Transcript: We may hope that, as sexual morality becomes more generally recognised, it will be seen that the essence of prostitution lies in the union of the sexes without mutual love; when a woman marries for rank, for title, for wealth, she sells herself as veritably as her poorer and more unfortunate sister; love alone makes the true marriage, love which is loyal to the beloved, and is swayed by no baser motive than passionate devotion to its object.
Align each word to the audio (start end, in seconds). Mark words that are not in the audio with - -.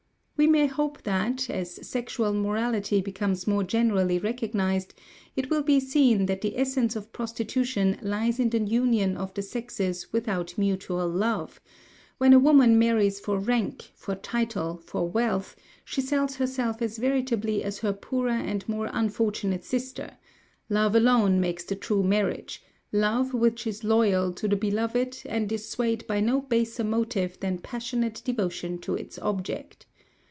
We 0.37 0.47
may 0.47 0.65
hope 0.65 1.03
that, 1.03 1.51
as 1.51 1.87
sexual 1.87 2.33
morality 2.33 2.99
becomes 2.99 3.45
more 3.45 3.63
generally 3.63 4.17
recognised, 4.17 4.95
it 5.35 5.51
will 5.51 5.61
be 5.61 5.79
seen 5.79 6.25
that 6.25 6.41
the 6.41 6.57
essence 6.57 6.95
of 6.95 7.11
prostitution 7.13 7.99
lies 8.01 8.39
in 8.39 8.49
the 8.49 8.59
union 8.59 9.17
of 9.17 9.31
the 9.35 9.43
sexes 9.43 10.11
without 10.11 10.57
mutual 10.57 11.07
love; 11.07 11.61
when 12.17 12.33
a 12.33 12.39
woman 12.39 12.79
marries 12.79 13.19
for 13.19 13.37
rank, 13.37 13.91
for 13.93 14.15
title, 14.15 14.81
for 14.83 15.07
wealth, 15.07 15.55
she 15.85 16.01
sells 16.01 16.37
herself 16.37 16.81
as 16.81 16.97
veritably 16.97 17.63
as 17.63 17.77
her 17.77 17.93
poorer 17.93 18.29
and 18.31 18.67
more 18.67 18.89
unfortunate 18.93 19.63
sister; 19.63 20.17
love 20.69 20.95
alone 20.95 21.39
makes 21.39 21.65
the 21.65 21.75
true 21.75 22.01
marriage, 22.01 22.63
love 22.91 23.31
which 23.35 23.67
is 23.67 23.83
loyal 23.83 24.33
to 24.33 24.47
the 24.47 24.55
beloved, 24.55 25.21
and 25.27 25.51
is 25.51 25.69
swayed 25.69 26.05
by 26.07 26.19
no 26.19 26.41
baser 26.41 26.83
motive 26.83 27.39
than 27.41 27.59
passionate 27.59 28.23
devotion 28.25 28.79
to 28.79 28.95
its 28.95 29.19
object. 29.19 29.85